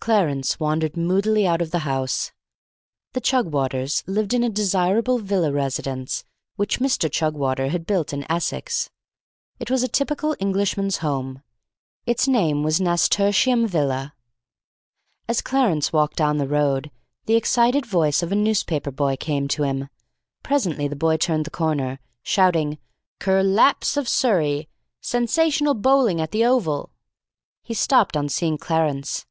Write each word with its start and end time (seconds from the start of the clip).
Clarence 0.00 0.58
wandered 0.58 0.96
moodily 0.96 1.46
out 1.46 1.62
of 1.62 1.70
the 1.70 1.80
house. 1.80 2.32
The 3.12 3.20
Chugwaters 3.20 4.02
lived 4.06 4.34
in 4.34 4.42
a 4.42 4.48
desirable 4.48 5.18
villa 5.18 5.52
residence, 5.52 6.24
which 6.56 6.80
Mr. 6.80 7.08
Chugwater 7.12 7.68
had 7.68 7.86
built 7.86 8.12
in 8.12 8.26
Essex. 8.28 8.90
It 9.60 9.70
was 9.70 9.84
a 9.84 9.88
typical 9.88 10.34
Englishman's 10.40 10.96
Home. 10.96 11.42
Its 12.06 12.26
name 12.26 12.64
was 12.64 12.80
Nasturtium 12.80 13.64
Villa. 13.68 14.14
As 15.28 15.40
Clarence 15.40 15.92
walked 15.92 16.16
down 16.16 16.38
the 16.38 16.48
road, 16.48 16.90
the 17.26 17.36
excited 17.36 17.86
voice 17.86 18.22
of 18.24 18.32
a 18.32 18.34
newspaper 18.34 18.90
boy 18.90 19.16
came 19.16 19.46
to 19.48 19.62
him. 19.62 19.88
Presently 20.42 20.88
the 20.88 20.96
boy 20.96 21.16
turned 21.16 21.44
the 21.44 21.50
corner, 21.50 22.00
shouting, 22.24 22.78
"Ker 23.20 23.44
lapse 23.44 23.96
of 23.96 24.08
Surrey! 24.08 24.68
Sensational 25.00 25.74
bowling 25.74 26.20
at 26.20 26.32
the 26.32 26.44
Oval!" 26.44 26.90
He 27.62 27.74
stopped 27.74 28.16
on 28.16 28.28
seeing 28.28 28.58
Clarence. 28.58 29.26